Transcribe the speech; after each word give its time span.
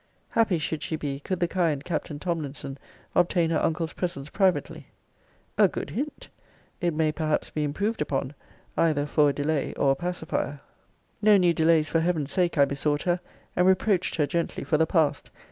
Happy 0.29 0.57
should 0.57 0.81
she 0.81 0.95
be, 0.95 1.19
could 1.19 1.39
the 1.39 1.47
kind 1.47 1.83
Captain 1.83 2.17
Tomlinson 2.17 2.79
obtain 3.13 3.51
her 3.51 3.59
uncle's 3.61 3.93
presence 3.93 4.29
privately. 4.31 4.87
A 5.59 5.67
good 5.67 5.91
hint! 5.91 6.27
It 6.81 6.95
may 6.95 7.11
perhaps 7.11 7.51
be 7.51 7.63
improved 7.63 8.01
upon 8.01 8.33
either 8.75 9.05
for 9.05 9.29
a 9.29 9.33
delay 9.33 9.73
or 9.75 9.91
a 9.91 9.95
pacifier. 9.95 10.61
No 11.21 11.37
new 11.37 11.53
delays 11.53 11.87
for 11.87 11.99
Heaven's 11.99 12.31
sake, 12.31 12.57
I 12.57 12.65
besought 12.65 13.03
her; 13.03 13.19
and 13.55 13.67
reproached 13.67 14.15
her 14.15 14.25
gently 14.25 14.63
for 14.63 14.79
the 14.79 14.87
past. 14.87 15.29